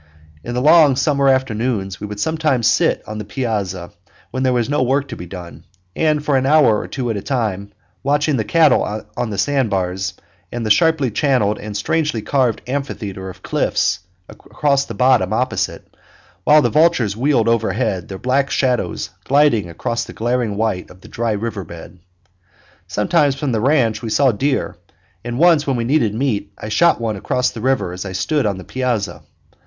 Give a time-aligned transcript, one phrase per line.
[0.43, 3.91] In the long summer afternoons we would sometimes sit on the piazza,
[4.31, 5.63] when there was no work to be done,
[6.21, 8.81] for an hour or two at a time, watching the cattle
[9.15, 10.15] on the sand bars,
[10.51, 15.87] and the sharply channeled and strangely carved amphitheater of cliffs across the bottom opposite;
[16.45, 21.07] while the vultures wheeled overhead, their black shadows gliding across the glaring white of the
[21.07, 21.99] dry river bed.
[22.87, 24.77] Sometimes from the ranch we saw deer,
[25.23, 28.47] and once when we needed meat I shot one across the river as I stood
[28.47, 29.21] on the piazza.